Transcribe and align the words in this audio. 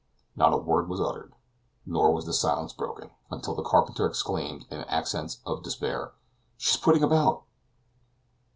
Not 0.35 0.51
a 0.51 0.57
word 0.57 0.89
was 0.89 0.99
uttered, 0.99 1.35
nor 1.85 2.11
was 2.11 2.25
the 2.25 2.33
silence 2.33 2.73
broken, 2.73 3.11
until 3.29 3.53
the 3.53 3.61
carpenter 3.61 4.07
exclaimed, 4.07 4.65
in 4.71 4.79
accents 4.85 5.41
of 5.45 5.61
despair: 5.61 6.13
"She's 6.57 6.75
putting 6.77 7.03
about!" 7.03 7.43